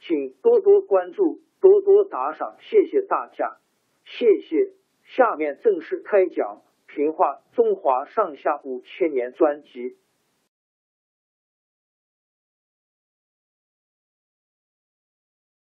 [0.00, 3.58] 请多多关注，多多打赏，谢谢大家，
[4.04, 4.72] 谢谢。
[5.04, 6.62] 下面正式开讲
[6.94, 9.96] 《评话中华上下五千年》专辑。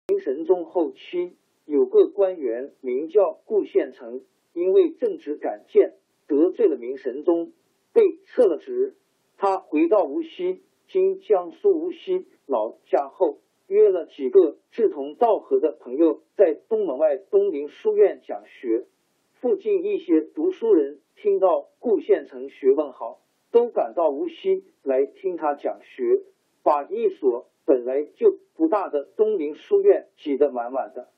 [0.09, 7.53] 明神宗后期有个官员名叫顾宪成，因为正直敢谏得罪了明神宗，
[7.93, 8.97] 被撤了职。
[9.37, 13.39] 他回到无锡（今江苏无锡）老家后。
[13.67, 18.87] 约了几个志同道合的朋友，在东门外东林书院讲学。
[19.33, 26.23] 附近一些读书人听到顾县城学问好，都赶到无锡来听他讲学，
[26.63, 31.09] 把一所本来就不大的东林书院挤得满满的。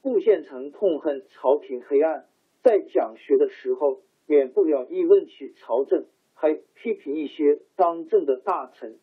[0.00, 2.26] 顾县城痛恨朝廷黑暗，
[2.62, 8.98] 在讲学的时候，免不了议论起朝政，还批评一些当政的大臣。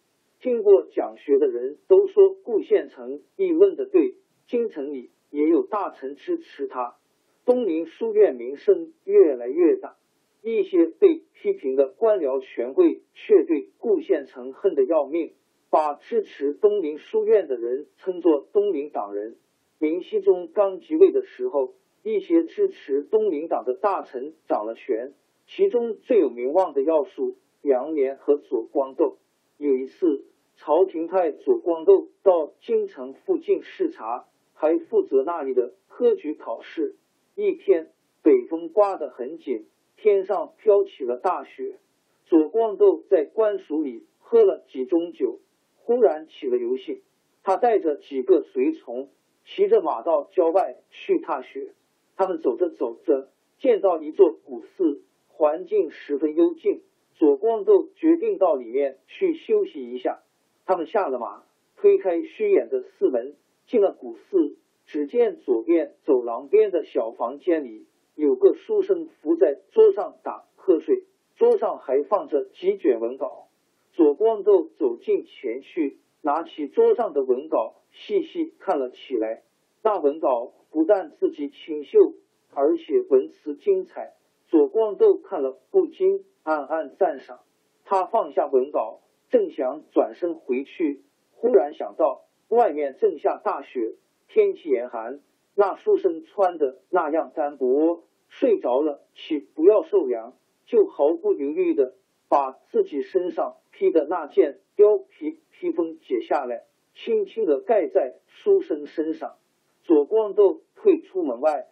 [0.45, 4.13] 听过讲学的人都说顾县城议论的对，
[4.45, 6.97] 京城里也有大臣支持他。
[7.45, 9.95] 东林书院名声越来越大，
[10.43, 15.33] 一些被批评的官僚权贵却对顾县城恨得要命，
[15.71, 19.37] 把支持东林书院的人称作东林党人。
[19.79, 21.73] 明熹宗刚即位的时候，
[22.03, 25.13] 一些支持东林党的大臣掌了权，
[25.47, 29.17] 其中最有名望的要数杨涟和左光斗。
[29.57, 30.25] 有一次，
[30.57, 36.95] 朝廷派左光斗到京城附近视察，还负责那里的科举考试。
[37.35, 37.91] 一天，
[38.23, 39.65] 北风刮得很紧，
[39.97, 41.77] 天上飘起了大雪。
[42.25, 45.39] 左光斗在官署里喝了几盅酒，
[45.77, 47.01] 忽然起了游兴。
[47.43, 49.09] 他带着几个随从，
[49.45, 51.73] 骑着马到郊外去踏雪。
[52.15, 53.29] 他们走着走着，
[53.59, 56.81] 见到一座古寺，环境十分幽静。
[57.13, 60.21] 左光斗决定到里面去休息一下。
[60.65, 61.43] 他们下了马，
[61.77, 63.35] 推开虚掩的寺门，
[63.67, 64.57] 进了古寺。
[64.87, 71.05] 只见左边走廊边的小房间里有个书生伏在桌上打瞌睡，
[71.35, 73.47] 桌上还放着几卷文稿。
[73.93, 79.43] 左光斗走近前去，拿起桌上的文稿细细看了起来。
[79.83, 82.13] 那文稿不但字迹清秀，
[82.53, 84.13] 而且文辞精彩。
[84.47, 86.25] 左光斗看了不禁。
[86.43, 87.39] 暗暗赞赏，
[87.85, 88.99] 他放下文稿，
[89.29, 93.95] 正想转身回去，忽然想到外面正下大雪，
[94.27, 95.19] 天气严寒，
[95.55, 100.33] 那书生穿的那样单薄，睡着了岂不要受凉？
[100.65, 101.93] 就毫不犹豫的
[102.27, 106.63] 把自己身上披的那件貂皮披风解下来，
[106.93, 109.35] 轻轻的盖在书生身上。
[109.83, 111.67] 左光斗退出门外，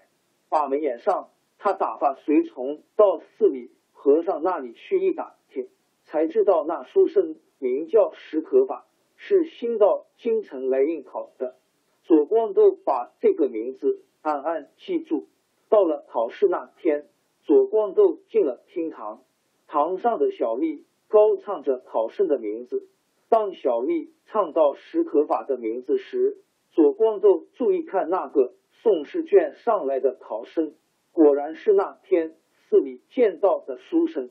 [0.50, 3.72] 把门掩上，他打发随从到寺里。
[3.96, 5.38] 和尚那里去一打，
[6.14, 11.56] 才知道那书生名叫石可法，是新到京城来应考的。
[12.04, 15.28] 左光斗把这个名字暗暗记住。
[15.70, 17.08] 到了考试那天，
[17.42, 19.24] 左光斗进了厅堂，
[19.66, 22.88] 堂上的小丽高唱着考生的名字。
[23.28, 26.38] 当小丽唱到石可法的名字时，
[26.70, 30.76] 左光斗注意看那个送试卷上来的考生，
[31.12, 32.36] 果然是那天。
[32.70, 34.30] 寺里见到的书生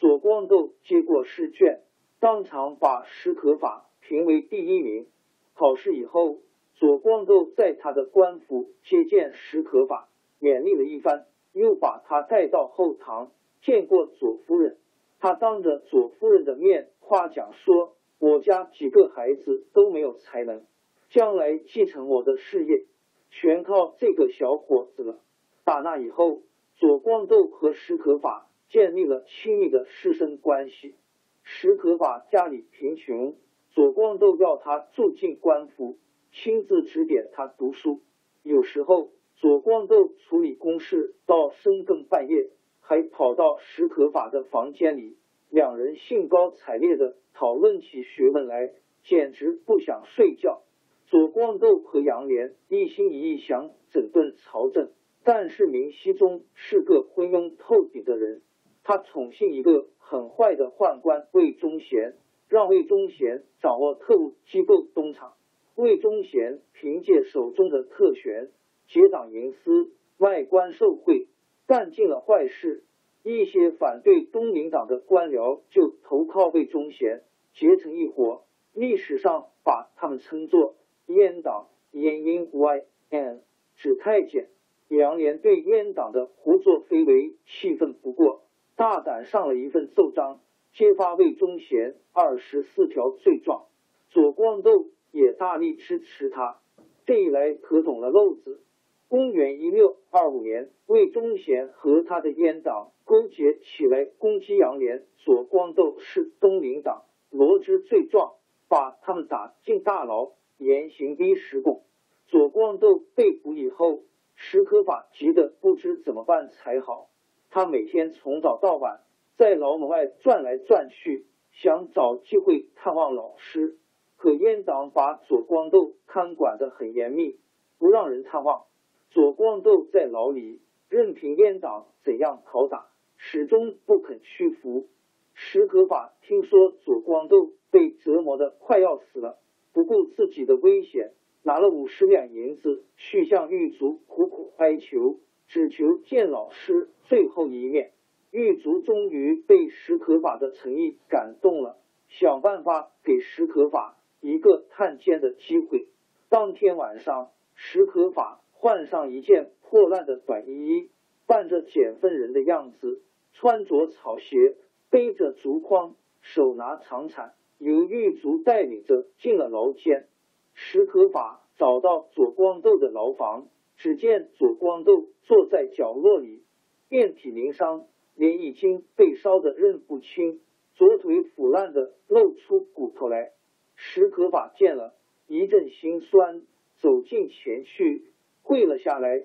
[0.00, 1.82] 左光斗接过试卷，
[2.20, 5.06] 当场把史可法评为第一名。
[5.54, 6.38] 考试以后，
[6.72, 10.08] 左光斗在他的官府接见史可法，
[10.40, 13.30] 勉励了一番，又把他带到后堂
[13.60, 14.78] 见过左夫人。
[15.18, 20.64] 他当着左夫人的面夸奖说：“我家几个孩子都没有才能，
[21.10, 22.86] 将来继承我的事业，
[23.28, 25.20] 全靠这个小伙子了。”
[25.62, 26.40] 打那以后，
[26.76, 30.94] 左光斗和史可法建立了亲密的师生关系。
[31.42, 33.36] 石可法家里贫穷，
[33.70, 35.98] 左光斗要他住进官府。
[36.32, 38.02] 亲自指点他读书，
[38.44, 45.16] 有时候左光斗处理公事到深更半夜，还跑到石可法的房间里，
[45.48, 50.62] 两人兴高采烈的讨论起学问来，简直不想睡觉。
[51.06, 54.92] 左光斗和杨莲一心一意想整顿朝政，
[55.24, 58.42] 但是明熹宗是个昏庸透顶的人，
[58.90, 62.16] 他宠幸一个很坏的宦官魏忠贤，
[62.48, 65.34] 让魏忠贤掌握特务机构东厂。
[65.76, 68.50] 魏忠贤凭借手中的特权，
[68.88, 71.28] 结党营私，外官受贿，
[71.68, 72.82] 干尽了坏事。
[73.22, 77.22] 一些反对东林党的官僚就投靠魏忠贤，
[77.54, 78.42] 结成一伙。
[78.74, 80.74] 历史上把他们称作
[81.06, 81.68] 阉党。
[81.92, 83.42] 阉因 y n
[83.76, 84.48] 指太监。
[84.88, 88.42] 杨涟对阉党的胡作非为气愤不过，
[88.80, 90.40] 大胆上了一份奏章，
[90.72, 93.66] 揭发魏忠贤二十四条罪状。
[94.08, 94.86] 左光斗。
[95.12, 96.60] 也大力支持他，
[97.04, 98.62] 这一来可捅了漏子。
[99.08, 108.34] 公元一六二五年，魏忠贤和他的阉党勾结起来攻击杨涟，左光斗是东林党，罗织罪状，
[108.68, 111.82] 把他们打进大牢，严刑逼实供。
[112.28, 114.04] 左光斗被捕以后，
[114.36, 117.10] 史可法急得不知怎么办才好。
[117.50, 119.00] 他每天从早到晚
[119.36, 123.76] 在牢门外转来转去，想找机会探望老师。
[124.16, 127.38] 可阉党把左光斗看管的很严密，
[127.78, 128.66] 不让人探望。
[129.10, 132.86] 左光斗在牢里任凭阉党怎样拷打，
[133.16, 134.88] 始终不肯屈服。
[135.32, 139.38] 石可法听说左光斗被折磨的快要死了，
[139.72, 141.12] 不顾自己的危险，
[141.42, 145.18] 拿了五十两银子去向狱卒苦苦哀求，
[145.50, 147.90] 只求见老师最后一面。
[148.30, 151.76] 狱卒终于被石可法的诚意感动了，
[152.08, 153.96] 想办法给石可法。
[154.20, 155.88] 一个探监的机会。
[156.28, 160.88] 当天晚上，石可法换上一件破烂的短衣，
[161.26, 163.02] 扮着捡粪人的样子，
[163.32, 164.54] 穿着草鞋，
[164.88, 170.06] 背着竹筐，手拿长铲，由狱卒带领着进了牢监。
[170.54, 173.48] 石可法找到左光斗的牢房，
[173.80, 176.42] 只见左光斗坐在角落里，
[176.90, 180.42] 遍体鳞伤，脸已经被烧得认不清，
[180.74, 183.32] 左腿腐烂的露出骨头来。
[183.76, 184.94] 石可法见了
[185.26, 186.42] 一阵心酸，
[186.76, 188.04] 走近前去
[188.42, 189.24] 跪了下来，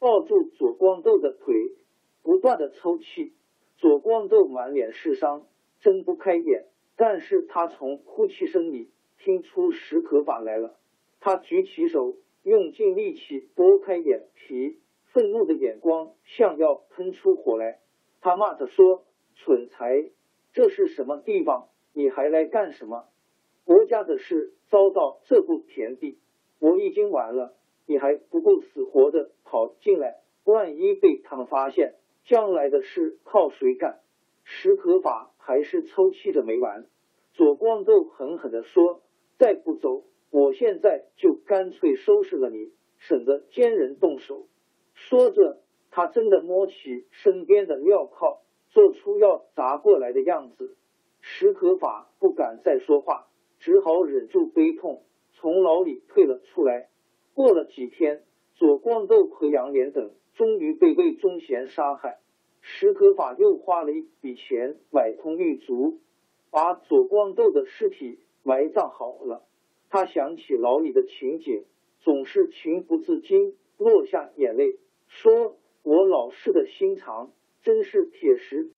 [0.00, 1.54] 抱住左光斗的腿，
[2.24, 3.34] 不断的抽泣。
[3.76, 5.46] 左光斗满脸是伤，
[5.78, 6.66] 睁不开眼，
[6.96, 10.76] 但是他从呼气声里听出石可法来了。
[11.20, 14.78] 他举起手，用尽力气拨开眼皮，
[15.12, 17.80] 愤怒的眼光像要喷出火来。
[18.20, 19.04] 他骂着说
[19.36, 20.10] ：“蠢材，
[20.52, 21.68] 这是什么地方？
[21.92, 23.08] 你还来干什么？”
[23.64, 26.18] 国家的事遭到这步田地，
[26.58, 27.54] 我已经完了，
[27.86, 34.00] 你还不够死活的跑进来，万一被他们发现，将来的事靠谁干？
[34.42, 36.86] 石可法还是抽泣着没完。
[37.34, 39.02] 左光斗狠狠的说
[39.38, 44.46] ：“再不走，我现在就干脆收拾了你，省得奸人动手。”
[44.94, 50.76] 说着，他真的摸起身边的镣铐，做出要砸过来的样子。
[51.20, 53.28] 石可法不敢再说话。
[53.58, 56.88] 只好忍住悲痛，从牢里退了出来。
[57.32, 58.24] 过了几天，
[58.56, 62.18] 左光斗和杨涟等终于被魏忠贤杀害。
[62.60, 66.00] 石可法又花了一笔钱买通狱卒，
[66.50, 69.44] 把左光斗的尸体埋葬好了。
[69.92, 71.64] 他想起牢里的情景，
[72.02, 77.30] 总是情不自禁落下眼泪，说：“我老师的心肠
[77.62, 78.70] 真是铁石。”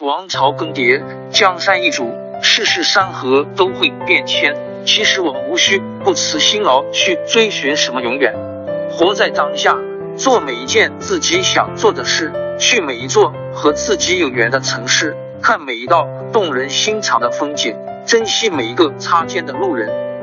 [0.00, 2.10] 王朝更迭，江山易主，
[2.42, 4.56] 世事山河都会变迁。
[4.86, 8.34] 其实我们无需不辞辛劳去追寻什么永远，
[8.90, 9.78] 活在当下，
[10.16, 20.10] 做每一件自己想做的事，去每一座和自己有缘的城市，看每一道动人心肠的风景，珍惜每一个擦肩的路人。